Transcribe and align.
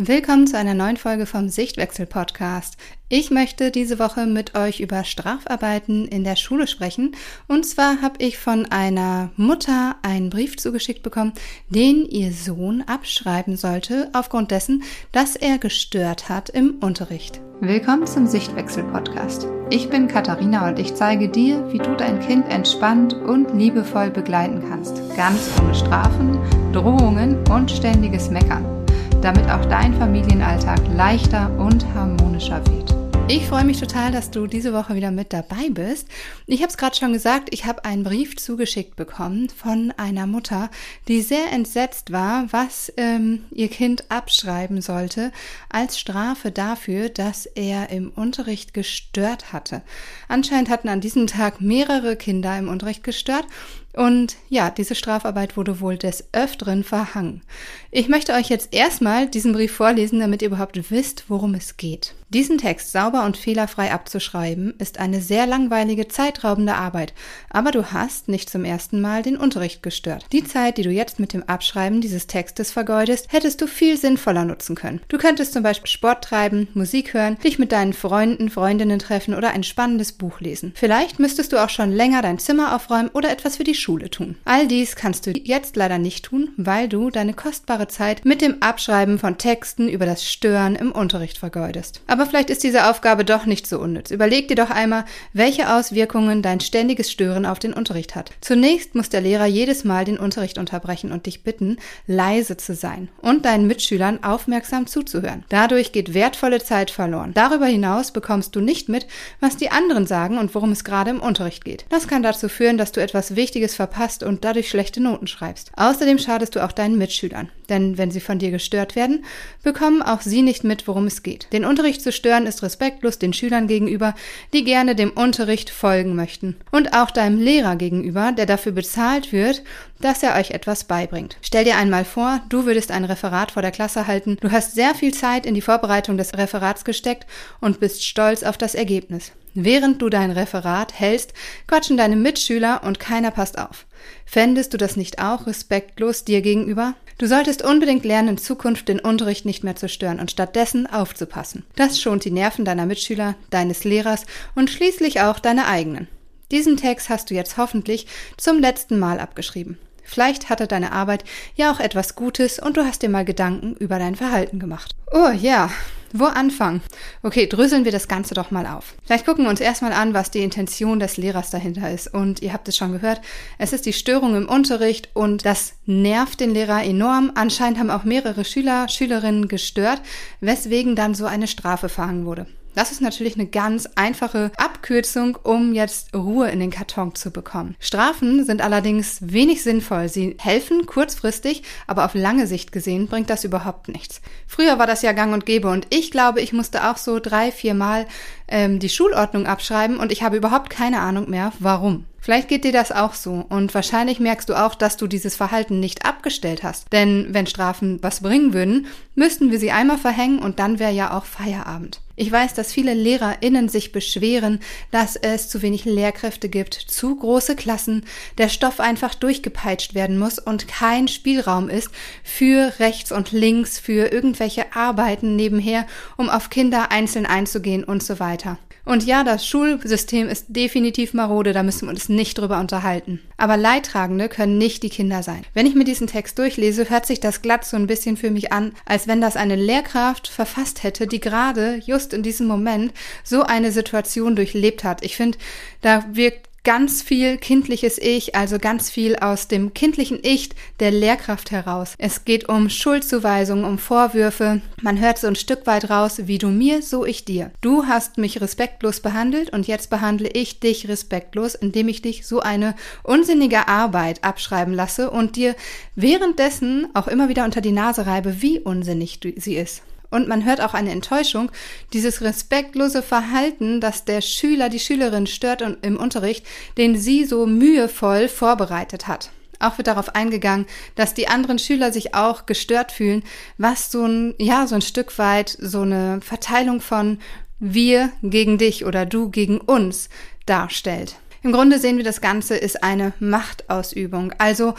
Willkommen 0.00 0.46
zu 0.46 0.56
einer 0.56 0.74
neuen 0.74 0.96
Folge 0.96 1.26
vom 1.26 1.48
Sichtwechsel 1.48 2.06
Podcast. 2.06 2.76
Ich 3.08 3.32
möchte 3.32 3.72
diese 3.72 3.98
Woche 3.98 4.26
mit 4.26 4.54
euch 4.54 4.78
über 4.78 5.02
Strafarbeiten 5.02 6.06
in 6.06 6.22
der 6.22 6.36
Schule 6.36 6.68
sprechen. 6.68 7.16
Und 7.48 7.66
zwar 7.66 8.00
habe 8.00 8.14
ich 8.22 8.38
von 8.38 8.66
einer 8.66 9.32
Mutter 9.34 9.96
einen 10.02 10.30
Brief 10.30 10.56
zugeschickt 10.56 11.02
bekommen, 11.02 11.32
den 11.68 12.06
ihr 12.06 12.30
Sohn 12.30 12.84
abschreiben 12.86 13.56
sollte, 13.56 14.08
aufgrund 14.12 14.52
dessen, 14.52 14.84
dass 15.10 15.34
er 15.34 15.58
gestört 15.58 16.28
hat 16.28 16.48
im 16.48 16.76
Unterricht. 16.80 17.40
Willkommen 17.60 18.06
zum 18.06 18.28
Sichtwechsel 18.28 18.84
Podcast. 18.84 19.48
Ich 19.68 19.90
bin 19.90 20.06
Katharina 20.06 20.68
und 20.68 20.78
ich 20.78 20.94
zeige 20.94 21.28
dir, 21.28 21.72
wie 21.72 21.78
du 21.78 21.96
dein 21.96 22.20
Kind 22.20 22.46
entspannt 22.48 23.14
und 23.14 23.52
liebevoll 23.52 24.10
begleiten 24.10 24.62
kannst. 24.68 25.02
Ganz 25.16 25.50
ohne 25.60 25.74
Strafen, 25.74 26.38
Drohungen 26.72 27.44
und 27.48 27.72
ständiges 27.72 28.30
Meckern 28.30 28.77
damit 29.20 29.48
auch 29.50 29.64
dein 29.66 29.94
Familienalltag 29.94 30.80
leichter 30.94 31.50
und 31.58 31.84
harmonischer 31.94 32.64
wird. 32.66 32.98
Ich 33.30 33.46
freue 33.46 33.64
mich 33.64 33.78
total, 33.78 34.10
dass 34.10 34.30
du 34.30 34.46
diese 34.46 34.72
Woche 34.72 34.94
wieder 34.94 35.10
mit 35.10 35.34
dabei 35.34 35.68
bist. 35.70 36.08
Ich 36.46 36.62
habe 36.62 36.70
es 36.70 36.78
gerade 36.78 36.96
schon 36.96 37.12
gesagt, 37.12 37.50
ich 37.52 37.66
habe 37.66 37.84
einen 37.84 38.02
Brief 38.02 38.38
zugeschickt 38.38 38.96
bekommen 38.96 39.50
von 39.50 39.92
einer 39.98 40.26
Mutter, 40.26 40.70
die 41.08 41.20
sehr 41.20 41.52
entsetzt 41.52 42.10
war, 42.10 42.46
was 42.52 42.90
ähm, 42.96 43.44
ihr 43.50 43.68
Kind 43.68 44.10
abschreiben 44.10 44.80
sollte 44.80 45.30
als 45.68 45.98
Strafe 45.98 46.50
dafür, 46.50 47.10
dass 47.10 47.44
er 47.44 47.90
im 47.90 48.08
Unterricht 48.08 48.72
gestört 48.72 49.52
hatte. 49.52 49.82
Anscheinend 50.28 50.70
hatten 50.70 50.88
an 50.88 51.02
diesem 51.02 51.26
Tag 51.26 51.60
mehrere 51.60 52.16
Kinder 52.16 52.56
im 52.58 52.70
Unterricht 52.70 53.04
gestört 53.04 53.46
und 53.94 54.36
ja, 54.48 54.70
diese 54.70 54.94
Strafarbeit 54.94 55.56
wurde 55.56 55.80
wohl 55.80 55.96
des 55.96 56.28
Öfteren 56.32 56.84
verhangen. 56.84 57.42
Ich 57.90 58.08
möchte 58.08 58.34
euch 58.34 58.48
jetzt 58.48 58.72
erstmal 58.72 59.28
diesen 59.28 59.52
Brief 59.52 59.72
vorlesen, 59.72 60.20
damit 60.20 60.42
ihr 60.42 60.48
überhaupt 60.48 60.90
wisst, 60.90 61.24
worum 61.28 61.54
es 61.54 61.76
geht. 61.78 62.14
Diesen 62.30 62.58
Text 62.58 62.92
sauber 62.92 63.24
und 63.24 63.38
fehlerfrei 63.38 63.90
abzuschreiben, 63.90 64.74
ist 64.78 65.00
eine 65.00 65.22
sehr 65.22 65.46
langweilige, 65.46 66.08
zeitraubende 66.08 66.74
Arbeit, 66.74 67.14
aber 67.48 67.70
du 67.70 67.90
hast 67.90 68.28
nicht 68.28 68.50
zum 68.50 68.66
ersten 68.66 69.00
Mal 69.00 69.22
den 69.22 69.38
Unterricht 69.38 69.82
gestört. 69.82 70.26
Die 70.32 70.44
Zeit, 70.44 70.76
die 70.76 70.82
du 70.82 70.90
jetzt 70.90 71.18
mit 71.18 71.32
dem 71.32 71.42
Abschreiben 71.44 72.02
dieses 72.02 72.26
Textes 72.26 72.70
vergeudest, 72.70 73.32
hättest 73.32 73.62
du 73.62 73.66
viel 73.66 73.96
sinnvoller 73.96 74.44
nutzen 74.44 74.76
können. 74.76 75.00
Du 75.08 75.16
könntest 75.16 75.54
zum 75.54 75.62
Beispiel 75.62 75.88
Sport 75.88 76.22
treiben, 76.22 76.68
Musik 76.74 77.14
hören, 77.14 77.38
dich 77.42 77.58
mit 77.58 77.72
deinen 77.72 77.94
Freunden, 77.94 78.50
Freundinnen 78.50 78.98
treffen 78.98 79.32
oder 79.32 79.52
ein 79.52 79.64
spannendes 79.64 80.12
Buch 80.12 80.40
lesen. 80.40 80.72
Vielleicht 80.74 81.18
müsstest 81.18 81.54
du 81.54 81.64
auch 81.64 81.70
schon 81.70 81.90
länger 81.90 82.20
dein 82.20 82.38
Zimmer 82.38 82.76
aufräumen 82.76 83.08
oder 83.08 83.30
etwas 83.30 83.56
für 83.56 83.64
die 83.64 83.74
Schule 83.74 83.87
tun. 83.96 84.36
All 84.44 84.68
dies 84.68 84.96
kannst 84.96 85.26
du 85.26 85.30
jetzt 85.30 85.76
leider 85.76 85.98
nicht 85.98 86.26
tun, 86.26 86.50
weil 86.56 86.88
du 86.88 87.08
deine 87.10 87.32
kostbare 87.32 87.88
Zeit 87.88 88.24
mit 88.24 88.42
dem 88.42 88.62
Abschreiben 88.62 89.18
von 89.18 89.38
Texten 89.38 89.88
über 89.88 90.04
das 90.04 90.30
Stören 90.30 90.76
im 90.76 90.92
Unterricht 90.92 91.38
vergeudest. 91.38 92.02
Aber 92.06 92.26
vielleicht 92.26 92.50
ist 92.50 92.64
diese 92.64 92.90
Aufgabe 92.90 93.24
doch 93.24 93.46
nicht 93.46 93.66
so 93.66 93.78
unnütz. 93.78 94.10
Überleg 94.10 94.48
dir 94.48 94.56
doch 94.56 94.70
einmal, 94.70 95.04
welche 95.32 95.72
Auswirkungen 95.72 96.42
dein 96.42 96.60
ständiges 96.60 97.10
Stören 97.10 97.46
auf 97.46 97.58
den 97.58 97.72
Unterricht 97.72 98.14
hat. 98.14 98.32
Zunächst 98.40 98.94
muss 98.94 99.08
der 99.08 99.22
Lehrer 99.22 99.46
jedes 99.46 99.84
Mal 99.84 100.04
den 100.04 100.18
Unterricht 100.18 100.58
unterbrechen 100.58 101.12
und 101.12 101.26
dich 101.26 101.42
bitten, 101.42 101.78
leise 102.06 102.56
zu 102.56 102.74
sein 102.74 103.08
und 103.22 103.44
deinen 103.44 103.66
Mitschülern 103.66 104.22
aufmerksam 104.22 104.86
zuzuhören. 104.86 105.44
Dadurch 105.48 105.92
geht 105.92 106.14
wertvolle 106.14 106.62
Zeit 106.62 106.90
verloren. 106.90 107.32
Darüber 107.34 107.66
hinaus 107.66 108.12
bekommst 108.12 108.54
du 108.56 108.60
nicht 108.60 108.88
mit, 108.88 109.06
was 109.40 109.56
die 109.56 109.70
anderen 109.70 110.06
sagen 110.06 110.36
und 110.38 110.54
worum 110.54 110.72
es 110.72 110.84
gerade 110.84 111.10
im 111.10 111.20
Unterricht 111.20 111.64
geht. 111.64 111.86
Das 111.88 112.08
kann 112.08 112.22
dazu 112.22 112.48
führen, 112.48 112.78
dass 112.78 112.92
du 112.92 113.00
etwas 113.00 113.36
Wichtiges 113.36 113.67
verpasst 113.74 114.22
und 114.22 114.44
dadurch 114.44 114.68
schlechte 114.68 115.00
Noten 115.00 115.26
schreibst. 115.26 115.70
Außerdem 115.76 116.18
schadest 116.18 116.56
du 116.56 116.64
auch 116.64 116.72
deinen 116.72 116.98
Mitschülern, 116.98 117.50
denn 117.68 117.98
wenn 117.98 118.10
sie 118.10 118.20
von 118.20 118.38
dir 118.38 118.50
gestört 118.50 118.96
werden, 118.96 119.24
bekommen 119.62 120.02
auch 120.02 120.20
sie 120.20 120.42
nicht 120.42 120.64
mit, 120.64 120.86
worum 120.88 121.06
es 121.06 121.22
geht. 121.22 121.52
Den 121.52 121.64
Unterricht 121.64 122.02
zu 122.02 122.12
stören 122.12 122.46
ist 122.46 122.62
respektlos 122.62 123.18
den 123.18 123.32
Schülern 123.32 123.66
gegenüber, 123.66 124.14
die 124.52 124.64
gerne 124.64 124.94
dem 124.94 125.10
Unterricht 125.10 125.70
folgen 125.70 126.14
möchten. 126.14 126.56
Und 126.70 126.94
auch 126.94 127.10
deinem 127.10 127.38
Lehrer 127.38 127.76
gegenüber, 127.76 128.32
der 128.32 128.46
dafür 128.46 128.72
bezahlt 128.72 129.32
wird, 129.32 129.62
dass 130.00 130.22
er 130.22 130.36
euch 130.36 130.52
etwas 130.52 130.84
beibringt. 130.84 131.36
Stell 131.42 131.64
dir 131.64 131.76
einmal 131.76 132.04
vor, 132.04 132.40
du 132.48 132.66
würdest 132.66 132.90
ein 132.90 133.04
Referat 133.04 133.50
vor 133.50 133.62
der 133.62 133.72
Klasse 133.72 134.06
halten, 134.06 134.36
du 134.40 134.50
hast 134.50 134.74
sehr 134.74 134.94
viel 134.94 135.12
Zeit 135.12 135.46
in 135.46 135.54
die 135.54 135.60
Vorbereitung 135.60 136.16
des 136.16 136.36
Referats 136.36 136.84
gesteckt 136.84 137.26
und 137.60 137.80
bist 137.80 138.04
stolz 138.04 138.42
auf 138.42 138.56
das 138.56 138.74
Ergebnis. 138.74 139.32
Während 139.54 140.00
du 140.00 140.08
dein 140.08 140.30
Referat 140.30 140.98
hältst, 140.98 141.32
quatschen 141.66 141.96
deine 141.96 142.16
Mitschüler 142.16 142.82
und 142.84 143.00
keiner 143.00 143.32
passt 143.32 143.58
auf. 143.58 143.86
Fändest 144.24 144.72
du 144.72 144.76
das 144.76 144.96
nicht 144.96 145.20
auch 145.20 145.46
respektlos 145.46 146.24
dir 146.24 146.42
gegenüber? 146.42 146.94
Du 147.18 147.26
solltest 147.26 147.62
unbedingt 147.62 148.04
lernen, 148.04 148.28
in 148.28 148.38
Zukunft 148.38 148.88
den 148.88 149.00
Unterricht 149.00 149.44
nicht 149.44 149.64
mehr 149.64 149.74
zu 149.74 149.88
stören 149.88 150.20
und 150.20 150.30
stattdessen 150.30 150.86
aufzupassen. 150.86 151.64
Das 151.74 152.00
schont 152.00 152.24
die 152.24 152.30
Nerven 152.30 152.64
deiner 152.64 152.86
Mitschüler, 152.86 153.34
deines 153.50 153.84
Lehrers 153.84 154.24
und 154.54 154.70
schließlich 154.70 155.20
auch 155.20 155.40
deine 155.40 155.66
eigenen. 155.66 156.06
Diesen 156.50 156.76
Text 156.76 157.08
hast 157.08 157.30
du 157.30 157.34
jetzt 157.34 157.56
hoffentlich 157.56 158.06
zum 158.36 158.60
letzten 158.60 158.98
Mal 158.98 159.20
abgeschrieben. 159.20 159.78
Vielleicht 160.08 160.48
hatte 160.48 160.66
deine 160.66 160.92
Arbeit 160.92 161.24
ja 161.54 161.70
auch 161.70 161.80
etwas 161.80 162.14
Gutes 162.14 162.58
und 162.58 162.78
du 162.78 162.84
hast 162.84 163.02
dir 163.02 163.10
mal 163.10 163.26
Gedanken 163.26 163.74
über 163.74 163.98
dein 163.98 164.16
Verhalten 164.16 164.58
gemacht. 164.58 164.94
Oh 165.12 165.30
ja, 165.30 165.70
wo 166.14 166.24
anfangen? 166.24 166.80
Okay, 167.22 167.46
dröseln 167.46 167.84
wir 167.84 167.92
das 167.92 168.08
Ganze 168.08 168.32
doch 168.34 168.50
mal 168.50 168.66
auf. 168.66 168.94
Vielleicht 169.04 169.26
gucken 169.26 169.44
wir 169.44 169.50
uns 169.50 169.60
erstmal 169.60 169.92
an, 169.92 170.14
was 170.14 170.30
die 170.30 170.42
Intention 170.42 170.98
des 170.98 171.18
Lehrers 171.18 171.50
dahinter 171.50 171.90
ist. 171.90 172.12
Und 172.12 172.40
ihr 172.40 172.54
habt 172.54 172.66
es 172.68 172.76
schon 172.76 172.92
gehört, 172.92 173.20
es 173.58 173.74
ist 173.74 173.84
die 173.84 173.92
Störung 173.92 174.34
im 174.34 174.48
Unterricht 174.48 175.10
und 175.12 175.44
das 175.44 175.74
nervt 175.84 176.40
den 176.40 176.54
Lehrer 176.54 176.82
enorm. 176.82 177.32
Anscheinend 177.34 177.78
haben 177.78 177.90
auch 177.90 178.04
mehrere 178.04 178.46
Schüler, 178.46 178.88
Schülerinnen 178.88 179.48
gestört, 179.48 180.00
weswegen 180.40 180.96
dann 180.96 181.14
so 181.14 181.26
eine 181.26 181.46
Strafe 181.46 181.90
verhangen 181.90 182.24
wurde. 182.24 182.46
Das 182.74 182.92
ist 182.92 183.00
natürlich 183.00 183.34
eine 183.34 183.46
ganz 183.46 183.88
einfache 183.96 184.52
Abkürzung, 184.56 185.36
um 185.42 185.74
jetzt 185.74 186.14
Ruhe 186.14 186.50
in 186.50 186.60
den 186.60 186.70
Karton 186.70 187.14
zu 187.14 187.30
bekommen. 187.30 187.74
Strafen 187.80 188.44
sind 188.44 188.62
allerdings 188.62 189.18
wenig 189.20 189.62
sinnvoll. 189.62 190.08
Sie 190.08 190.36
helfen 190.38 190.86
kurzfristig, 190.86 191.62
aber 191.86 192.04
auf 192.04 192.14
lange 192.14 192.46
Sicht 192.46 192.70
gesehen 192.70 193.08
bringt 193.08 193.30
das 193.30 193.44
überhaupt 193.44 193.88
nichts. 193.88 194.20
Früher 194.46 194.78
war 194.78 194.86
das 194.86 195.02
ja 195.02 195.12
gang 195.12 195.34
und 195.34 195.46
gäbe 195.46 195.68
und 195.68 195.86
ich 195.90 196.10
glaube, 196.10 196.40
ich 196.40 196.52
musste 196.52 196.88
auch 196.88 196.96
so 196.96 197.18
drei, 197.18 197.50
vier 197.50 197.74
Mal 197.74 198.06
ähm, 198.46 198.78
die 198.78 198.88
Schulordnung 198.88 199.46
abschreiben 199.46 199.98
und 199.98 200.12
ich 200.12 200.22
habe 200.22 200.36
überhaupt 200.36 200.70
keine 200.70 201.00
Ahnung 201.00 201.28
mehr, 201.30 201.52
warum. 201.58 202.04
Vielleicht 202.20 202.48
geht 202.48 202.64
dir 202.64 202.72
das 202.72 202.92
auch 202.92 203.14
so 203.14 203.46
und 203.48 203.74
wahrscheinlich 203.74 204.20
merkst 204.20 204.48
du 204.48 204.54
auch, 204.54 204.74
dass 204.74 204.96
du 204.96 205.06
dieses 205.06 205.34
Verhalten 205.34 205.80
nicht 205.80 206.04
abgestellt 206.04 206.62
hast. 206.62 206.92
Denn 206.92 207.28
wenn 207.30 207.46
Strafen 207.46 208.02
was 208.02 208.20
bringen 208.20 208.52
würden, 208.52 208.86
müssten 209.14 209.50
wir 209.50 209.58
sie 209.58 209.70
einmal 209.70 209.98
verhängen 209.98 210.38
und 210.38 210.58
dann 210.58 210.78
wäre 210.78 210.92
ja 210.92 211.16
auch 211.16 211.24
Feierabend. 211.24 212.00
Ich 212.20 212.32
weiß, 212.32 212.54
dass 212.54 212.72
viele 212.72 212.94
LehrerInnen 212.94 213.68
sich 213.68 213.92
beschweren, 213.92 214.58
dass 214.90 215.14
es 215.14 215.48
zu 215.48 215.62
wenig 215.62 215.84
Lehrkräfte 215.84 216.48
gibt, 216.48 216.74
zu 216.74 217.14
große 217.14 217.54
Klassen, 217.54 218.04
der 218.38 218.48
Stoff 218.48 218.80
einfach 218.80 219.14
durchgepeitscht 219.14 219.94
werden 219.94 220.18
muss 220.18 220.40
und 220.40 220.66
kein 220.66 221.06
Spielraum 221.06 221.68
ist 221.68 221.90
für 222.24 222.80
rechts 222.80 223.12
und 223.12 223.30
links, 223.30 223.78
für 223.78 224.12
irgendwelche 224.12 224.74
Arbeiten 224.74 225.36
nebenher, 225.36 225.86
um 226.16 226.28
auf 226.28 226.50
Kinder 226.50 226.90
einzeln 226.90 227.24
einzugehen 227.24 227.84
und 227.84 228.02
so 228.02 228.18
weiter. 228.18 228.58
Und 228.88 229.04
ja, 229.04 229.22
das 229.22 229.46
Schulsystem 229.46 230.30
ist 230.30 230.46
definitiv 230.48 231.12
marode, 231.12 231.52
da 231.52 231.62
müssen 231.62 231.82
wir 231.82 231.90
uns 231.90 232.08
nicht 232.08 232.38
drüber 232.38 232.58
unterhalten. 232.58 233.20
Aber 233.36 233.58
Leidtragende 233.58 234.30
können 234.30 234.56
nicht 234.56 234.82
die 234.82 234.88
Kinder 234.88 235.22
sein. 235.22 235.44
Wenn 235.52 235.66
ich 235.66 235.74
mir 235.74 235.84
diesen 235.84 236.06
Text 236.06 236.38
durchlese, 236.38 236.88
hört 236.88 237.04
sich 237.04 237.20
das 237.20 237.42
glatt 237.42 237.66
so 237.66 237.76
ein 237.76 237.86
bisschen 237.86 238.16
für 238.16 238.30
mich 238.30 238.50
an, 238.50 238.72
als 238.86 239.06
wenn 239.06 239.20
das 239.20 239.36
eine 239.36 239.56
Lehrkraft 239.56 240.26
verfasst 240.26 240.84
hätte, 240.84 241.06
die 241.06 241.20
gerade 241.20 241.82
just 241.84 242.14
in 242.14 242.22
diesem 242.22 242.46
Moment 242.46 242.94
so 243.24 243.42
eine 243.42 243.72
Situation 243.72 244.34
durchlebt 244.34 244.84
hat. 244.84 245.04
Ich 245.04 245.16
finde, 245.16 245.36
da 245.82 246.06
wirkt 246.10 246.48
ganz 246.68 247.00
viel 247.00 247.38
kindliches 247.38 247.96
Ich, 247.96 248.34
also 248.34 248.58
ganz 248.58 248.90
viel 248.90 249.16
aus 249.16 249.48
dem 249.48 249.72
kindlichen 249.72 250.18
Ich 250.20 250.50
der 250.80 250.90
Lehrkraft 250.90 251.50
heraus. 251.50 251.94
Es 251.96 252.26
geht 252.26 252.50
um 252.50 252.68
Schuldzuweisungen, 252.68 253.64
um 253.64 253.78
Vorwürfe. 253.78 254.60
Man 254.82 255.00
hört 255.00 255.16
so 255.16 255.28
ein 255.28 255.34
Stück 255.34 255.66
weit 255.66 255.88
raus, 255.88 256.20
wie 256.26 256.36
du 256.36 256.48
mir, 256.48 256.82
so 256.82 257.06
ich 257.06 257.24
dir. 257.24 257.52
Du 257.62 257.86
hast 257.86 258.18
mich 258.18 258.42
respektlos 258.42 259.00
behandelt 259.00 259.50
und 259.50 259.66
jetzt 259.66 259.88
behandle 259.88 260.28
ich 260.28 260.60
dich 260.60 260.90
respektlos, 260.90 261.54
indem 261.54 261.88
ich 261.88 262.02
dich 262.02 262.26
so 262.26 262.40
eine 262.40 262.74
unsinnige 263.02 263.66
Arbeit 263.66 264.22
abschreiben 264.22 264.74
lasse 264.74 265.10
und 265.10 265.36
dir 265.36 265.56
währenddessen 265.94 266.88
auch 266.92 267.08
immer 267.08 267.30
wieder 267.30 267.46
unter 267.46 267.62
die 267.62 267.72
Nase 267.72 268.04
reibe, 268.04 268.42
wie 268.42 268.60
unsinnig 268.60 269.20
sie 269.38 269.56
ist. 269.56 269.80
Und 270.10 270.28
man 270.28 270.44
hört 270.44 270.60
auch 270.60 270.74
eine 270.74 270.90
Enttäuschung, 270.90 271.50
dieses 271.92 272.22
respektlose 272.22 273.02
Verhalten, 273.02 273.80
das 273.80 274.04
der 274.04 274.20
Schüler 274.20 274.68
die 274.68 274.80
Schülerin 274.80 275.26
stört 275.26 275.62
im 275.82 275.96
Unterricht, 275.98 276.46
den 276.78 276.96
sie 276.96 277.24
so 277.24 277.46
mühevoll 277.46 278.28
vorbereitet 278.28 279.06
hat. 279.06 279.30
Auch 279.60 279.76
wird 279.76 279.88
darauf 279.88 280.14
eingegangen, 280.14 280.66
dass 280.94 281.14
die 281.14 281.28
anderen 281.28 281.58
Schüler 281.58 281.92
sich 281.92 282.14
auch 282.14 282.46
gestört 282.46 282.92
fühlen, 282.92 283.24
was 283.58 283.90
so 283.90 284.04
ein, 284.04 284.34
ja, 284.38 284.66
so 284.66 284.76
ein 284.76 284.82
Stück 284.82 285.18
weit 285.18 285.56
so 285.60 285.82
eine 285.82 286.20
Verteilung 286.22 286.80
von 286.80 287.18
wir 287.58 288.10
gegen 288.22 288.56
dich 288.56 288.84
oder 288.84 289.04
du 289.04 289.30
gegen 289.30 289.58
uns 289.58 290.08
darstellt. 290.46 291.16
Im 291.42 291.52
Grunde 291.52 291.78
sehen 291.78 291.96
wir, 291.96 292.04
das 292.04 292.20
Ganze 292.20 292.56
ist 292.56 292.82
eine 292.82 293.12
Machtausübung. 293.20 294.32
Also 294.38 294.74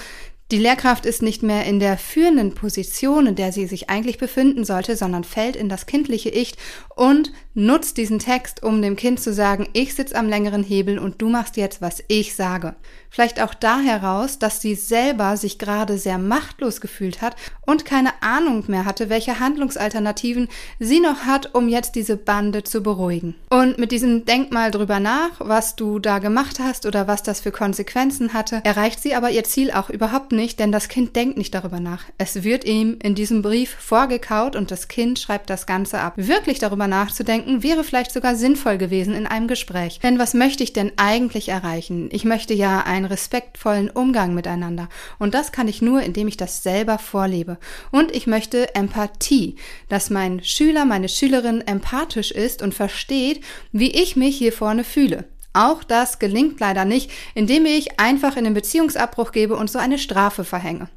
Die 0.51 0.57
Lehrkraft 0.57 1.05
ist 1.05 1.21
nicht 1.21 1.43
mehr 1.43 1.65
in 1.65 1.79
der 1.79 1.95
führenden 1.95 2.55
Position, 2.55 3.27
in 3.27 3.35
der 3.35 3.51
sie 3.51 3.67
sich 3.67 3.91
eigentlich 3.91 4.17
befinden 4.17 4.65
sollte, 4.65 4.95
sondern 4.95 5.23
fällt 5.23 5.55
in 5.55 5.69
das 5.69 5.85
kindliche 5.85 6.29
Ich 6.29 6.55
und 6.95 7.31
nutzt 7.53 7.97
diesen 7.97 8.17
Text, 8.17 8.63
um 8.63 8.81
dem 8.81 8.95
Kind 8.95 9.19
zu 9.19 9.31
sagen, 9.31 9.67
ich 9.73 9.93
sitze 9.93 10.15
am 10.15 10.27
längeren 10.27 10.63
Hebel 10.63 10.97
und 10.97 11.21
du 11.21 11.29
machst 11.29 11.55
jetzt, 11.55 11.83
was 11.83 12.03
ich 12.07 12.35
sage. 12.35 12.75
Vielleicht 13.11 13.41
auch 13.41 13.53
da 13.53 13.79
heraus, 13.79 14.39
dass 14.39 14.59
sie 14.61 14.75
selber 14.75 15.37
sich 15.37 15.59
gerade 15.59 15.97
sehr 15.97 16.17
machtlos 16.17 16.81
gefühlt 16.81 17.21
hat 17.21 17.35
und 17.65 17.85
keine 17.85 18.09
Ahnung 18.21 18.63
mehr 18.67 18.85
hatte, 18.85 19.09
welche 19.09 19.39
Handlungsalternativen 19.39 20.47
sie 20.79 20.99
noch 20.99 21.21
hat, 21.21 21.53
um 21.53 21.69
jetzt 21.69 21.95
diese 21.95 22.17
Bande 22.17 22.63
zu 22.63 22.81
beruhigen. 22.81 23.35
Und 23.49 23.77
mit 23.77 23.91
diesem 23.91 24.25
Denkmal 24.25 24.71
drüber 24.71 24.99
nach, 24.99 25.31
was 25.39 25.75
du 25.75 25.99
da 25.99 26.19
gemacht 26.19 26.59
hast 26.59 26.85
oder 26.85 27.07
was 27.07 27.23
das 27.23 27.39
für 27.39 27.51
Konsequenzen 27.51 28.33
hatte, 28.33 28.61
erreicht 28.63 29.01
sie 29.01 29.15
aber 29.15 29.29
ihr 29.29 29.43
Ziel 29.43 29.71
auch 29.71 29.89
überhaupt 29.89 30.31
nicht, 30.31 30.38
denn 30.56 30.71
das 30.71 30.88
Kind 30.88 31.15
denkt 31.15 31.38
nicht 31.38 31.56
darüber 31.56 31.80
nach. 31.80 32.03
Es 32.19 32.44
wird 32.44 32.63
ihm 32.63 33.00
in 33.01 33.15
diesem 33.15 33.41
Brief 33.41 33.71
vorgekaut 33.71 34.56
und 34.56 34.69
das 34.69 34.88
Kind 34.88 35.18
schreibt 35.18 35.50
das 35.50 35.65
Ganze 35.65 36.00
ab. 36.00 36.13
Wirklich 36.18 36.59
darüber 36.59 36.88
nachzudenken, 36.88 37.63
wäre 37.63 37.83
vielleicht 37.83 38.12
sogar 38.12 38.36
sinnvoll 38.36 38.77
gewesen 38.77 39.15
in 39.15 39.25
einem 39.25 39.47
Gespräch. 39.47 40.00
Denn 40.03 40.19
was 40.19 40.36
möchte 40.36 40.63
ich 40.63 40.74
denn 40.74 40.91
eigentlich 40.97 41.50
erreichen? 41.50 42.09
Ich 42.12 42.24
möchte 42.24 42.53
ja 42.53 42.83
ein 42.86 43.00
einen 43.00 43.06
respektvollen 43.06 43.89
Umgang 43.89 44.33
miteinander. 44.33 44.89
Und 45.18 45.33
das 45.33 45.51
kann 45.51 45.68
ich 45.68 45.81
nur, 45.81 46.01
indem 46.01 46.27
ich 46.27 46.38
das 46.38 46.63
selber 46.63 47.00
vorlebe. 47.00 47.57
Und 47.92 48.13
ich 48.15 48.27
möchte 48.27 48.75
Empathie, 48.75 49.56
dass 49.88 50.09
mein 50.09 50.44
Schüler, 50.44 50.85
meine 50.85 51.09
Schülerin 51.09 51.62
empathisch 51.62 52.31
ist 52.31 52.62
und 52.62 52.74
versteht, 52.74 53.42
wie 53.71 53.92
ich 53.92 54.15
mich 54.15 54.38
hier 54.38 54.53
vorne 54.53 54.83
fühle. 54.83 55.25
Auch 55.53 55.83
das 55.83 56.19
gelingt 56.19 56.59
leider 56.59 56.85
nicht, 56.85 57.11
indem 57.33 57.65
ich 57.65 57.99
einfach 57.99 58.37
in 58.37 58.43
den 58.43 58.53
Beziehungsabbruch 58.53 59.31
gebe 59.31 59.55
und 59.55 59.69
so 59.69 59.79
eine 59.79 59.97
Strafe 59.97 60.43
verhänge. 60.43 60.89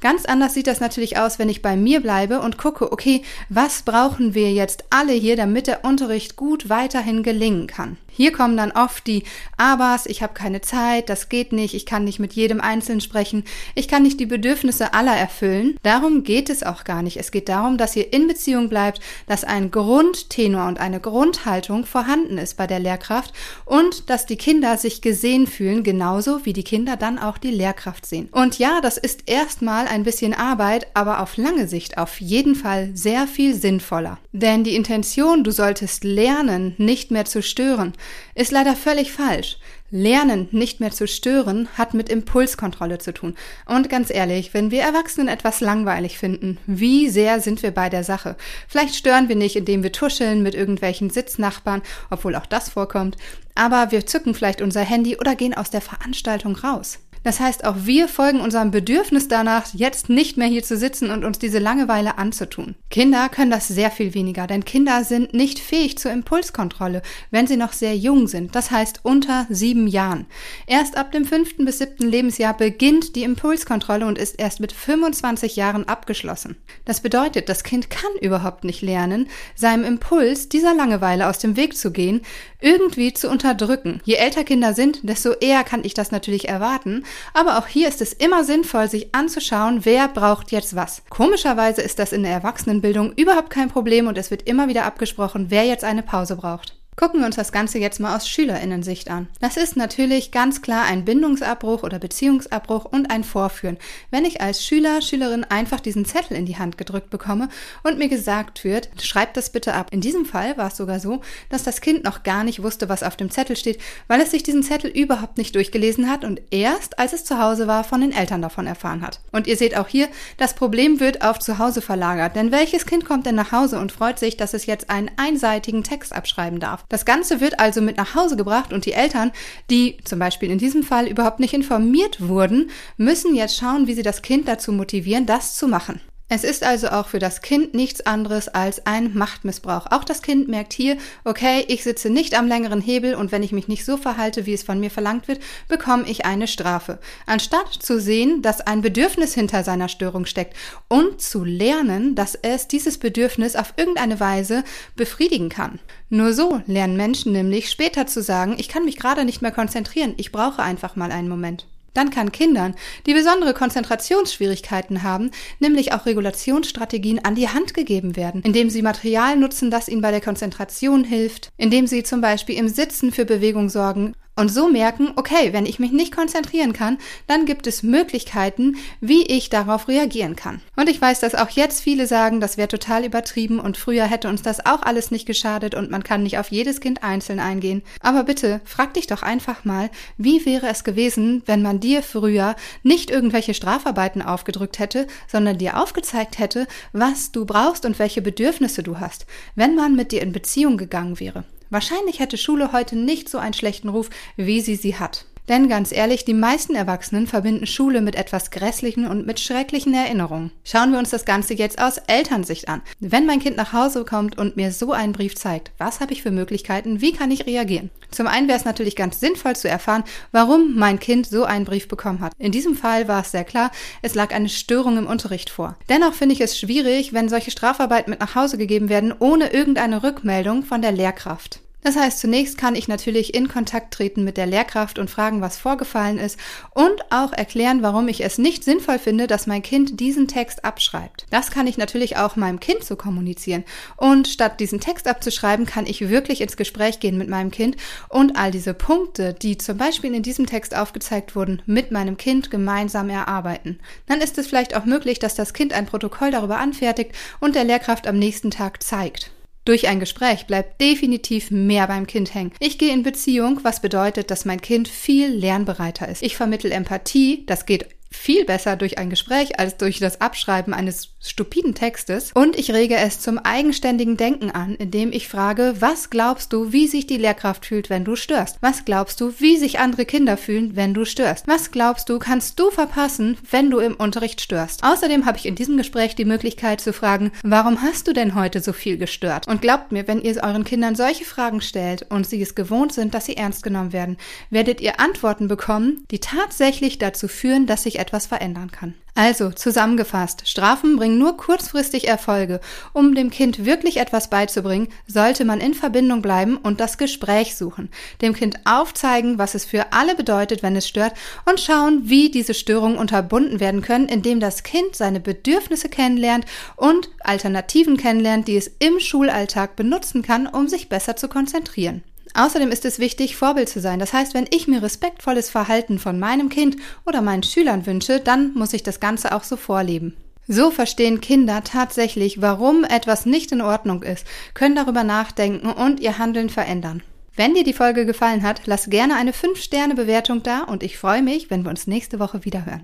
Ganz 0.00 0.24
anders 0.24 0.54
sieht 0.54 0.66
das 0.66 0.80
natürlich 0.80 1.18
aus, 1.18 1.38
wenn 1.38 1.48
ich 1.48 1.62
bei 1.62 1.76
mir 1.76 2.00
bleibe 2.00 2.40
und 2.40 2.58
gucke, 2.58 2.92
okay, 2.92 3.22
was 3.48 3.82
brauchen 3.82 4.34
wir 4.34 4.52
jetzt 4.52 4.84
alle 4.90 5.12
hier, 5.12 5.36
damit 5.36 5.66
der 5.66 5.84
Unterricht 5.84 6.36
gut 6.36 6.68
weiterhin 6.68 7.22
gelingen 7.22 7.66
kann. 7.66 7.96
Hier 8.16 8.32
kommen 8.32 8.56
dann 8.56 8.72
oft 8.72 9.06
die 9.06 9.24
Abers, 9.58 10.06
ich 10.06 10.22
habe 10.22 10.32
keine 10.32 10.62
Zeit, 10.62 11.10
das 11.10 11.28
geht 11.28 11.52
nicht, 11.52 11.74
ich 11.74 11.84
kann 11.84 12.04
nicht 12.04 12.18
mit 12.18 12.32
jedem 12.32 12.62
Einzelnen 12.62 13.02
sprechen, 13.02 13.44
ich 13.74 13.88
kann 13.88 14.04
nicht 14.04 14.18
die 14.18 14.24
Bedürfnisse 14.24 14.94
aller 14.94 15.14
erfüllen. 15.14 15.76
Darum 15.82 16.24
geht 16.24 16.48
es 16.48 16.62
auch 16.62 16.84
gar 16.84 17.02
nicht. 17.02 17.18
Es 17.18 17.30
geht 17.30 17.50
darum, 17.50 17.76
dass 17.76 17.94
ihr 17.94 18.14
in 18.14 18.26
Beziehung 18.26 18.70
bleibt, 18.70 19.00
dass 19.26 19.44
ein 19.44 19.70
Grundtenor 19.70 20.66
und 20.66 20.80
eine 20.80 20.98
Grundhaltung 20.98 21.84
vorhanden 21.84 22.38
ist 22.38 22.56
bei 22.56 22.66
der 22.66 22.78
Lehrkraft 22.78 23.34
und 23.66 23.95
dass 24.04 24.26
die 24.26 24.36
Kinder 24.36 24.76
sich 24.76 25.00
gesehen 25.00 25.46
fühlen, 25.46 25.82
genauso 25.82 26.44
wie 26.44 26.52
die 26.52 26.64
Kinder 26.64 26.96
dann 26.96 27.18
auch 27.18 27.38
die 27.38 27.50
Lehrkraft 27.50 28.04
sehen. 28.04 28.28
Und 28.32 28.58
ja, 28.58 28.80
das 28.80 28.98
ist 28.98 29.22
erstmal 29.26 29.86
ein 29.86 30.02
bisschen 30.02 30.34
Arbeit, 30.34 30.88
aber 30.94 31.20
auf 31.20 31.36
lange 31.36 31.68
Sicht 31.68 31.96
auf 31.96 32.20
jeden 32.20 32.54
Fall 32.54 32.90
sehr 32.94 33.26
viel 33.26 33.54
sinnvoller. 33.54 34.18
Denn 34.32 34.64
die 34.64 34.76
Intention, 34.76 35.44
du 35.44 35.50
solltest 35.50 36.04
lernen, 36.04 36.74
nicht 36.78 37.10
mehr 37.10 37.24
zu 37.24 37.42
stören, 37.42 37.92
ist 38.34 38.52
leider 38.52 38.76
völlig 38.76 39.12
falsch. 39.12 39.58
Lernen 39.90 40.48
nicht 40.50 40.80
mehr 40.80 40.90
zu 40.90 41.06
stören 41.06 41.68
hat 41.78 41.94
mit 41.94 42.08
Impulskontrolle 42.08 42.98
zu 42.98 43.14
tun. 43.14 43.34
Und 43.66 43.88
ganz 43.88 44.10
ehrlich, 44.10 44.52
wenn 44.52 44.70
wir 44.70 44.82
Erwachsenen 44.82 45.28
etwas 45.28 45.60
langweilig 45.60 46.18
finden, 46.18 46.58
wie 46.66 47.08
sehr 47.08 47.40
sind 47.40 47.62
wir 47.62 47.70
bei 47.70 47.88
der 47.88 48.04
Sache? 48.04 48.36
Vielleicht 48.68 48.96
stören 48.96 49.28
wir 49.28 49.36
nicht, 49.36 49.56
indem 49.56 49.82
wir 49.82 49.92
tuscheln 49.92 50.42
mit 50.42 50.54
irgendwelchen 50.54 51.10
Sitznachbarn, 51.10 51.82
obwohl 52.10 52.34
auch 52.34 52.46
das 52.46 52.68
vorkommt, 52.68 53.16
aber 53.54 53.90
wir 53.90 54.06
zücken 54.06 54.34
vielleicht 54.34 54.60
unser 54.60 54.82
Handy 54.82 55.16
oder 55.16 55.34
gehen 55.34 55.54
aus 55.54 55.70
der 55.70 55.80
Veranstaltung 55.80 56.56
raus. 56.56 56.98
Das 57.26 57.40
heißt, 57.40 57.64
auch 57.64 57.74
wir 57.78 58.06
folgen 58.06 58.40
unserem 58.40 58.70
Bedürfnis 58.70 59.26
danach, 59.26 59.66
jetzt 59.74 60.08
nicht 60.08 60.36
mehr 60.36 60.46
hier 60.46 60.62
zu 60.62 60.76
sitzen 60.76 61.10
und 61.10 61.24
uns 61.24 61.40
diese 61.40 61.58
Langeweile 61.58 62.18
anzutun. 62.18 62.76
Kinder 62.88 63.28
können 63.28 63.50
das 63.50 63.66
sehr 63.66 63.90
viel 63.90 64.14
weniger, 64.14 64.46
denn 64.46 64.64
Kinder 64.64 65.02
sind 65.02 65.34
nicht 65.34 65.58
fähig 65.58 65.98
zur 65.98 66.12
Impulskontrolle, 66.12 67.02
wenn 67.32 67.48
sie 67.48 67.56
noch 67.56 67.72
sehr 67.72 67.96
jung 67.96 68.28
sind. 68.28 68.54
Das 68.54 68.70
heißt 68.70 69.00
unter 69.02 69.44
sieben 69.50 69.88
Jahren. 69.88 70.26
Erst 70.68 70.96
ab 70.96 71.10
dem 71.10 71.24
fünften 71.24 71.64
bis 71.64 71.78
siebten 71.78 72.08
Lebensjahr 72.08 72.56
beginnt 72.56 73.16
die 73.16 73.24
Impulskontrolle 73.24 74.06
und 74.06 74.18
ist 74.18 74.38
erst 74.38 74.60
mit 74.60 74.70
25 74.70 75.56
Jahren 75.56 75.88
abgeschlossen. 75.88 76.54
Das 76.84 77.00
bedeutet, 77.00 77.48
das 77.48 77.64
Kind 77.64 77.90
kann 77.90 78.12
überhaupt 78.20 78.62
nicht 78.62 78.82
lernen, 78.82 79.26
seinem 79.56 79.82
Impuls 79.82 80.48
dieser 80.48 80.76
Langeweile 80.76 81.28
aus 81.28 81.40
dem 81.40 81.56
Weg 81.56 81.76
zu 81.76 81.90
gehen, 81.90 82.20
irgendwie 82.60 83.12
zu 83.12 83.28
unterdrücken. 83.28 84.00
Je 84.04 84.14
älter 84.14 84.44
Kinder 84.44 84.74
sind, 84.74 85.00
desto 85.02 85.32
eher 85.32 85.64
kann 85.64 85.82
ich 85.84 85.94
das 85.94 86.12
natürlich 86.12 86.48
erwarten, 86.48 87.02
aber 87.34 87.58
auch 87.58 87.66
hier 87.66 87.88
ist 87.88 88.00
es 88.00 88.12
immer 88.12 88.44
sinnvoll, 88.44 88.88
sich 88.88 89.14
anzuschauen, 89.14 89.84
wer 89.84 90.08
braucht 90.08 90.52
jetzt 90.52 90.76
was. 90.76 91.02
Komischerweise 91.08 91.82
ist 91.82 91.98
das 91.98 92.12
in 92.12 92.22
der 92.22 92.32
Erwachsenenbildung 92.32 93.12
überhaupt 93.14 93.50
kein 93.50 93.68
Problem 93.68 94.06
und 94.06 94.18
es 94.18 94.30
wird 94.30 94.42
immer 94.42 94.68
wieder 94.68 94.84
abgesprochen, 94.84 95.46
wer 95.48 95.64
jetzt 95.64 95.84
eine 95.84 96.02
Pause 96.02 96.36
braucht. 96.36 96.75
Gucken 96.96 97.20
wir 97.20 97.26
uns 97.26 97.36
das 97.36 97.52
Ganze 97.52 97.78
jetzt 97.78 98.00
mal 98.00 98.16
aus 98.16 98.26
Schülerinnensicht 98.26 99.10
an. 99.10 99.28
Das 99.38 99.58
ist 99.58 99.76
natürlich 99.76 100.30
ganz 100.30 100.62
klar 100.62 100.84
ein 100.86 101.04
Bindungsabbruch 101.04 101.82
oder 101.82 101.98
Beziehungsabbruch 101.98 102.86
und 102.86 103.10
ein 103.10 103.22
Vorführen. 103.22 103.76
Wenn 104.10 104.24
ich 104.24 104.40
als 104.40 104.64
Schüler, 104.64 105.02
Schülerin 105.02 105.44
einfach 105.44 105.80
diesen 105.80 106.06
Zettel 106.06 106.38
in 106.38 106.46
die 106.46 106.56
Hand 106.56 106.78
gedrückt 106.78 107.10
bekomme 107.10 107.50
und 107.82 107.98
mir 107.98 108.08
gesagt 108.08 108.64
wird, 108.64 108.88
schreib 109.02 109.34
das 109.34 109.50
bitte 109.50 109.74
ab. 109.74 109.88
In 109.90 110.00
diesem 110.00 110.24
Fall 110.24 110.56
war 110.56 110.68
es 110.68 110.78
sogar 110.78 110.98
so, 110.98 111.20
dass 111.50 111.64
das 111.64 111.82
Kind 111.82 112.02
noch 112.02 112.22
gar 112.22 112.44
nicht 112.44 112.62
wusste, 112.62 112.88
was 112.88 113.02
auf 113.02 113.14
dem 113.14 113.30
Zettel 113.30 113.56
steht, 113.56 113.78
weil 114.08 114.22
es 114.22 114.30
sich 114.30 114.42
diesen 114.42 114.62
Zettel 114.62 114.90
überhaupt 114.90 115.36
nicht 115.36 115.54
durchgelesen 115.54 116.10
hat 116.10 116.24
und 116.24 116.40
erst, 116.50 116.98
als 116.98 117.12
es 117.12 117.26
zu 117.26 117.38
Hause 117.38 117.66
war, 117.66 117.84
von 117.84 118.00
den 118.00 118.12
Eltern 118.12 118.40
davon 118.40 118.66
erfahren 118.66 119.02
hat. 119.02 119.20
Und 119.32 119.46
ihr 119.46 119.58
seht 119.58 119.76
auch 119.76 119.88
hier, 119.88 120.08
das 120.38 120.54
Problem 120.54 120.98
wird 120.98 121.20
auf 121.20 121.40
zu 121.40 121.58
Hause 121.58 121.82
verlagert. 121.82 122.36
Denn 122.36 122.52
welches 122.52 122.86
Kind 122.86 123.04
kommt 123.04 123.26
denn 123.26 123.34
nach 123.34 123.52
Hause 123.52 123.80
und 123.80 123.92
freut 123.92 124.18
sich, 124.18 124.38
dass 124.38 124.54
es 124.54 124.64
jetzt 124.64 124.88
einen 124.88 125.10
einseitigen 125.18 125.84
Text 125.84 126.14
abschreiben 126.14 126.58
darf? 126.58 126.85
Das 126.88 127.04
Ganze 127.04 127.40
wird 127.40 127.58
also 127.58 127.80
mit 127.80 127.96
nach 127.96 128.14
Hause 128.14 128.36
gebracht 128.36 128.72
und 128.72 128.86
die 128.86 128.92
Eltern, 128.92 129.32
die 129.70 129.96
zum 130.04 130.18
Beispiel 130.18 130.50
in 130.50 130.58
diesem 130.58 130.82
Fall 130.82 131.08
überhaupt 131.08 131.40
nicht 131.40 131.54
informiert 131.54 132.28
wurden, 132.28 132.70
müssen 132.96 133.34
jetzt 133.34 133.56
schauen, 133.56 133.86
wie 133.86 133.94
sie 133.94 134.02
das 134.02 134.22
Kind 134.22 134.46
dazu 134.46 134.72
motivieren, 134.72 135.26
das 135.26 135.56
zu 135.56 135.66
machen. 135.66 136.00
Es 136.28 136.42
ist 136.42 136.64
also 136.64 136.88
auch 136.88 137.06
für 137.06 137.20
das 137.20 137.40
Kind 137.40 137.72
nichts 137.72 138.00
anderes 138.00 138.48
als 138.48 138.84
ein 138.84 139.16
Machtmissbrauch. 139.16 139.86
Auch 139.92 140.02
das 140.02 140.22
Kind 140.22 140.48
merkt 140.48 140.72
hier, 140.72 140.96
okay, 141.22 141.64
ich 141.68 141.84
sitze 141.84 142.10
nicht 142.10 142.36
am 142.36 142.48
längeren 142.48 142.80
Hebel 142.80 143.14
und 143.14 143.30
wenn 143.30 143.44
ich 143.44 143.52
mich 143.52 143.68
nicht 143.68 143.84
so 143.84 143.96
verhalte, 143.96 144.44
wie 144.44 144.52
es 144.52 144.64
von 144.64 144.80
mir 144.80 144.90
verlangt 144.90 145.28
wird, 145.28 145.38
bekomme 145.68 146.02
ich 146.08 146.24
eine 146.24 146.48
Strafe. 146.48 146.98
Anstatt 147.26 147.72
zu 147.72 148.00
sehen, 148.00 148.42
dass 148.42 148.60
ein 148.60 148.82
Bedürfnis 148.82 149.34
hinter 149.34 149.62
seiner 149.62 149.88
Störung 149.88 150.26
steckt 150.26 150.56
und 150.88 151.20
zu 151.20 151.44
lernen, 151.44 152.16
dass 152.16 152.34
es 152.34 152.66
dieses 152.66 152.98
Bedürfnis 152.98 153.54
auf 153.54 153.74
irgendeine 153.76 154.18
Weise 154.18 154.64
befriedigen 154.96 155.48
kann. 155.48 155.78
Nur 156.10 156.32
so 156.32 156.60
lernen 156.66 156.96
Menschen 156.96 157.30
nämlich 157.30 157.70
später 157.70 158.08
zu 158.08 158.20
sagen, 158.20 158.56
ich 158.58 158.68
kann 158.68 158.84
mich 158.84 158.96
gerade 158.96 159.24
nicht 159.24 159.42
mehr 159.42 159.52
konzentrieren, 159.52 160.14
ich 160.16 160.32
brauche 160.32 160.60
einfach 160.60 160.96
mal 160.96 161.12
einen 161.12 161.28
Moment. 161.28 161.66
Dann 161.96 162.10
kann 162.10 162.30
Kindern, 162.30 162.74
die 163.06 163.14
besondere 163.14 163.54
Konzentrationsschwierigkeiten 163.54 165.02
haben, 165.02 165.30
nämlich 165.60 165.92
auch 165.92 166.04
Regulationsstrategien 166.04 167.24
an 167.24 167.34
die 167.34 167.48
Hand 167.48 167.72
gegeben 167.72 168.16
werden, 168.16 168.42
indem 168.42 168.68
sie 168.68 168.82
Material 168.82 169.36
nutzen, 169.36 169.70
das 169.70 169.88
ihnen 169.88 170.02
bei 170.02 170.10
der 170.10 170.20
Konzentration 170.20 171.04
hilft, 171.04 171.48
indem 171.56 171.86
sie 171.86 172.02
zum 172.02 172.20
Beispiel 172.20 172.56
im 172.56 172.68
Sitzen 172.68 173.12
für 173.12 173.24
Bewegung 173.24 173.70
sorgen 173.70 174.14
und 174.36 174.50
so 174.50 174.68
merken, 174.68 175.12
okay, 175.16 175.52
wenn 175.52 175.66
ich 175.66 175.78
mich 175.78 175.92
nicht 175.92 176.14
konzentrieren 176.14 176.74
kann, 176.74 176.98
dann 177.26 177.46
gibt 177.46 177.66
es 177.66 177.82
Möglichkeiten, 177.82 178.76
wie 179.00 179.22
ich 179.24 179.48
darauf 179.48 179.88
reagieren 179.88 180.36
kann. 180.36 180.60
Und 180.76 180.90
ich 180.90 181.00
weiß, 181.00 181.20
dass 181.20 181.34
auch 181.34 181.48
jetzt 181.48 181.82
viele 181.82 182.06
sagen, 182.06 182.40
das 182.40 182.58
wäre 182.58 182.68
total 182.68 183.04
übertrieben 183.04 183.58
und 183.58 183.78
früher 183.78 184.04
hätte 184.04 184.28
uns 184.28 184.42
das 184.42 184.64
auch 184.64 184.82
alles 184.82 185.10
nicht 185.10 185.26
geschadet 185.26 185.74
und 185.74 185.90
man 185.90 186.04
kann 186.04 186.22
nicht 186.22 186.38
auf 186.38 186.50
jedes 186.50 186.80
Kind 186.80 187.02
einzeln 187.02 187.40
eingehen. 187.40 187.82
Aber 188.00 188.24
bitte, 188.24 188.60
frag 188.64 188.94
dich 188.94 189.06
doch 189.06 189.22
einfach 189.22 189.64
mal, 189.64 189.90
wie 190.18 190.44
wäre 190.44 190.68
es 190.68 190.84
gewesen, 190.84 191.42
wenn 191.46 191.62
man 191.62 191.80
dir 191.80 192.02
früher 192.02 192.54
nicht 192.82 193.10
irgendwelche 193.10 193.54
Strafarbeiten 193.54 194.20
aufgedrückt 194.20 194.78
hätte, 194.78 195.06
sondern 195.26 195.56
dir 195.56 195.80
aufgezeigt 195.80 196.38
hätte, 196.38 196.66
was 196.92 197.32
du 197.32 197.46
brauchst 197.46 197.86
und 197.86 197.98
welche 197.98 198.20
Bedürfnisse 198.20 198.82
du 198.82 199.00
hast, 199.00 199.24
wenn 199.54 199.74
man 199.74 199.96
mit 199.96 200.12
dir 200.12 200.20
in 200.20 200.32
Beziehung 200.32 200.76
gegangen 200.76 201.18
wäre. 201.18 201.44
Wahrscheinlich 201.70 202.20
hätte 202.20 202.36
Schule 202.36 202.72
heute 202.72 202.96
nicht 202.96 203.28
so 203.28 203.38
einen 203.38 203.54
schlechten 203.54 203.88
Ruf, 203.88 204.10
wie 204.36 204.60
sie 204.60 204.76
sie 204.76 204.96
hat. 204.96 205.26
Denn 205.48 205.68
ganz 205.68 205.92
ehrlich, 205.92 206.24
die 206.24 206.34
meisten 206.34 206.74
Erwachsenen 206.74 207.26
verbinden 207.26 207.66
Schule 207.66 208.00
mit 208.00 208.16
etwas 208.16 208.50
Grässlichen 208.50 209.06
und 209.06 209.26
mit 209.26 209.38
schrecklichen 209.38 209.94
Erinnerungen. 209.94 210.50
Schauen 210.64 210.90
wir 210.90 210.98
uns 210.98 211.10
das 211.10 211.24
Ganze 211.24 211.54
jetzt 211.54 211.80
aus 211.80 211.98
Elternsicht 211.98 212.68
an. 212.68 212.82
Wenn 212.98 213.26
mein 213.26 213.38
Kind 213.38 213.56
nach 213.56 213.72
Hause 213.72 214.04
kommt 214.04 214.36
und 214.38 214.56
mir 214.56 214.72
so 214.72 214.92
einen 214.92 215.12
Brief 215.12 215.36
zeigt, 215.36 215.70
was 215.78 216.00
habe 216.00 216.12
ich 216.12 216.22
für 216.22 216.32
Möglichkeiten, 216.32 217.00
wie 217.00 217.12
kann 217.12 217.30
ich 217.30 217.46
reagieren? 217.46 217.90
Zum 218.10 218.26
einen 218.26 218.48
wäre 218.48 218.58
es 218.58 218.64
natürlich 218.64 218.96
ganz 218.96 219.20
sinnvoll 219.20 219.56
zu 219.56 219.68
erfahren, 219.68 220.04
warum 220.32 220.76
mein 220.76 220.98
Kind 220.98 221.26
so 221.26 221.44
einen 221.44 221.64
Brief 221.64 221.86
bekommen 221.88 222.20
hat. 222.20 222.32
In 222.38 222.52
diesem 222.52 222.74
Fall 222.74 223.08
war 223.08 223.20
es 223.20 223.30
sehr 223.30 223.44
klar, 223.44 223.70
es 224.02 224.14
lag 224.14 224.34
eine 224.34 224.48
Störung 224.48 224.98
im 224.98 225.06
Unterricht 225.06 225.50
vor. 225.50 225.76
Dennoch 225.88 226.14
finde 226.14 226.34
ich 226.34 226.40
es 226.40 226.58
schwierig, 226.58 227.12
wenn 227.12 227.28
solche 227.28 227.50
Strafarbeiten 227.50 228.10
mit 228.10 228.20
nach 228.20 228.34
Hause 228.34 228.58
gegeben 228.58 228.88
werden, 228.88 229.14
ohne 229.18 229.52
irgendeine 229.52 230.02
Rückmeldung 230.02 230.62
von 230.64 230.82
der 230.82 230.92
Lehrkraft. 230.92 231.60
Das 231.86 231.94
heißt, 231.94 232.18
zunächst 232.18 232.58
kann 232.58 232.74
ich 232.74 232.88
natürlich 232.88 233.32
in 233.32 233.46
Kontakt 233.46 233.94
treten 233.94 234.24
mit 234.24 234.36
der 234.36 234.46
Lehrkraft 234.46 234.98
und 234.98 235.08
fragen, 235.08 235.40
was 235.40 235.56
vorgefallen 235.56 236.18
ist 236.18 236.36
und 236.74 237.12
auch 237.12 237.32
erklären, 237.32 237.80
warum 237.80 238.08
ich 238.08 238.24
es 238.24 238.38
nicht 238.38 238.64
sinnvoll 238.64 238.98
finde, 238.98 239.28
dass 239.28 239.46
mein 239.46 239.62
Kind 239.62 240.00
diesen 240.00 240.26
Text 240.26 240.64
abschreibt. 240.64 241.26
Das 241.30 241.52
kann 241.52 241.68
ich 241.68 241.78
natürlich 241.78 242.16
auch 242.16 242.34
meinem 242.34 242.58
Kind 242.58 242.82
so 242.82 242.96
kommunizieren. 242.96 243.62
Und 243.96 244.26
statt 244.26 244.58
diesen 244.58 244.80
Text 244.80 245.06
abzuschreiben, 245.06 245.64
kann 245.64 245.86
ich 245.86 246.08
wirklich 246.08 246.40
ins 246.40 246.56
Gespräch 246.56 246.98
gehen 246.98 247.18
mit 247.18 247.28
meinem 247.28 247.52
Kind 247.52 247.76
und 248.08 248.36
all 248.36 248.50
diese 248.50 248.74
Punkte, 248.74 249.32
die 249.32 249.56
zum 249.56 249.78
Beispiel 249.78 250.12
in 250.12 250.24
diesem 250.24 250.46
Text 250.46 250.76
aufgezeigt 250.76 251.36
wurden, 251.36 251.62
mit 251.66 251.92
meinem 251.92 252.16
Kind 252.16 252.50
gemeinsam 252.50 253.10
erarbeiten. 253.10 253.78
Dann 254.06 254.20
ist 254.20 254.38
es 254.38 254.48
vielleicht 254.48 254.74
auch 254.74 254.86
möglich, 254.86 255.20
dass 255.20 255.36
das 255.36 255.54
Kind 255.54 255.72
ein 255.72 255.86
Protokoll 255.86 256.32
darüber 256.32 256.58
anfertigt 256.58 257.12
und 257.38 257.54
der 257.54 257.62
Lehrkraft 257.62 258.08
am 258.08 258.18
nächsten 258.18 258.50
Tag 258.50 258.82
zeigt. 258.82 259.30
Durch 259.66 259.88
ein 259.88 259.98
Gespräch 259.98 260.46
bleibt 260.46 260.80
definitiv 260.80 261.50
mehr 261.50 261.88
beim 261.88 262.06
Kind 262.06 262.34
hängen. 262.34 262.52
Ich 262.60 262.78
gehe 262.78 262.92
in 262.92 263.02
Beziehung, 263.02 263.58
was 263.64 263.82
bedeutet, 263.82 264.30
dass 264.30 264.44
mein 264.44 264.60
Kind 264.60 264.86
viel 264.86 265.28
lernbereiter 265.28 266.08
ist. 266.08 266.22
Ich 266.22 266.36
vermittel 266.36 266.70
Empathie, 266.70 267.44
das 267.46 267.66
geht 267.66 267.88
viel 268.16 268.44
besser 268.44 268.76
durch 268.76 268.98
ein 268.98 269.10
Gespräch 269.10 269.58
als 269.58 269.76
durch 269.76 269.98
das 269.98 270.20
Abschreiben 270.20 270.74
eines 270.74 271.10
stupiden 271.20 271.74
Textes. 271.74 272.32
Und 272.34 272.58
ich 272.58 272.72
rege 272.72 272.96
es 272.96 273.20
zum 273.20 273.38
eigenständigen 273.38 274.16
Denken 274.16 274.50
an, 274.50 274.74
indem 274.74 275.12
ich 275.12 275.28
frage, 275.28 275.74
was 275.80 276.10
glaubst 276.10 276.52
du, 276.52 276.72
wie 276.72 276.86
sich 276.86 277.06
die 277.06 277.16
Lehrkraft 277.16 277.66
fühlt, 277.66 277.90
wenn 277.90 278.04
du 278.04 278.16
störst? 278.16 278.58
Was 278.60 278.84
glaubst 278.84 279.20
du, 279.20 279.32
wie 279.38 279.56
sich 279.56 279.78
andere 279.78 280.06
Kinder 280.06 280.36
fühlen, 280.36 280.76
wenn 280.76 280.94
du 280.94 281.04
störst? 281.04 281.46
Was 281.46 281.70
glaubst 281.70 282.08
du, 282.08 282.18
kannst 282.18 282.58
du 282.58 282.70
verpassen, 282.70 283.38
wenn 283.50 283.70
du 283.70 283.78
im 283.78 283.94
Unterricht 283.94 284.40
störst? 284.40 284.84
Außerdem 284.84 285.26
habe 285.26 285.38
ich 285.38 285.46
in 285.46 285.54
diesem 285.54 285.76
Gespräch 285.76 286.14
die 286.14 286.24
Möglichkeit 286.24 286.80
zu 286.80 286.92
fragen, 286.92 287.32
warum 287.42 287.82
hast 287.82 288.08
du 288.08 288.12
denn 288.12 288.34
heute 288.34 288.60
so 288.60 288.72
viel 288.72 288.96
gestört? 288.96 289.48
Und 289.48 289.62
glaubt 289.62 289.92
mir, 289.92 290.08
wenn 290.08 290.22
ihr 290.22 290.36
euren 290.42 290.64
Kindern 290.64 290.94
solche 290.94 291.24
Fragen 291.24 291.60
stellt 291.60 292.06
und 292.10 292.26
sie 292.26 292.40
es 292.40 292.54
gewohnt 292.54 292.92
sind, 292.92 293.14
dass 293.14 293.26
sie 293.26 293.36
ernst 293.36 293.62
genommen 293.62 293.92
werden, 293.92 294.16
werdet 294.50 294.80
ihr 294.80 295.00
Antworten 295.00 295.48
bekommen, 295.48 296.04
die 296.10 296.20
tatsächlich 296.20 296.98
dazu 296.98 297.28
führen, 297.28 297.66
dass 297.66 297.82
sich 297.82 297.98
etwas 298.06 298.26
verändern 298.26 298.70
kann. 298.70 298.94
Also, 299.16 299.50
zusammengefasst, 299.50 300.46
Strafen 300.46 300.96
bringen 300.96 301.18
nur 301.18 301.36
kurzfristig 301.38 302.06
Erfolge. 302.06 302.60
Um 302.92 303.14
dem 303.14 303.30
Kind 303.30 303.64
wirklich 303.64 303.96
etwas 303.96 304.28
beizubringen, 304.28 304.88
sollte 305.06 305.46
man 305.46 305.60
in 305.60 305.72
Verbindung 305.72 306.20
bleiben 306.20 306.58
und 306.58 306.80
das 306.80 306.98
Gespräch 306.98 307.56
suchen. 307.56 307.88
Dem 308.20 308.34
Kind 308.34 308.60
aufzeigen, 308.66 309.38
was 309.38 309.54
es 309.54 309.64
für 309.64 309.92
alle 309.92 310.14
bedeutet, 310.14 310.62
wenn 310.62 310.76
es 310.76 310.86
stört 310.86 311.14
und 311.46 311.60
schauen, 311.60 312.02
wie 312.04 312.30
diese 312.30 312.52
Störungen 312.52 312.98
unterbunden 312.98 313.58
werden 313.58 313.80
können, 313.80 314.08
indem 314.08 314.38
das 314.38 314.62
Kind 314.62 314.94
seine 314.94 315.18
Bedürfnisse 315.18 315.88
kennenlernt 315.88 316.44
und 316.76 317.08
Alternativen 317.20 317.96
kennenlernt, 317.96 318.46
die 318.46 318.56
es 318.56 318.70
im 318.78 319.00
Schulalltag 319.00 319.76
benutzen 319.76 320.22
kann, 320.22 320.46
um 320.46 320.68
sich 320.68 320.90
besser 320.90 321.16
zu 321.16 321.28
konzentrieren. 321.28 322.02
Außerdem 322.34 322.70
ist 322.70 322.84
es 322.84 322.98
wichtig, 322.98 323.36
Vorbild 323.36 323.68
zu 323.68 323.80
sein. 323.80 323.98
Das 323.98 324.12
heißt, 324.12 324.34
wenn 324.34 324.46
ich 324.50 324.68
mir 324.68 324.82
respektvolles 324.82 325.50
Verhalten 325.50 325.98
von 325.98 326.18
meinem 326.18 326.48
Kind 326.48 326.76
oder 327.06 327.22
meinen 327.22 327.42
Schülern 327.42 327.86
wünsche, 327.86 328.20
dann 328.20 328.52
muss 328.54 328.72
ich 328.72 328.82
das 328.82 329.00
Ganze 329.00 329.34
auch 329.34 329.44
so 329.44 329.56
vorleben. 329.56 330.16
So 330.48 330.70
verstehen 330.70 331.20
Kinder 331.20 331.64
tatsächlich, 331.64 332.40
warum 332.40 332.84
etwas 332.84 333.26
nicht 333.26 333.50
in 333.52 333.62
Ordnung 333.62 334.02
ist, 334.02 334.26
können 334.54 334.76
darüber 334.76 335.02
nachdenken 335.02 335.70
und 335.70 335.98
ihr 336.00 336.18
Handeln 336.18 336.50
verändern. 336.50 337.02
Wenn 337.34 337.54
dir 337.54 337.64
die 337.64 337.72
Folge 337.72 338.06
gefallen 338.06 338.42
hat, 338.42 338.62
lass 338.66 338.88
gerne 338.88 339.16
eine 339.16 339.32
5-Sterne-Bewertung 339.32 340.42
da 340.42 340.62
und 340.62 340.82
ich 340.82 340.98
freue 340.98 341.22
mich, 341.22 341.50
wenn 341.50 341.64
wir 341.64 341.70
uns 341.70 341.86
nächste 341.86 342.18
Woche 342.18 342.44
wieder 342.44 342.64
hören. 342.64 342.74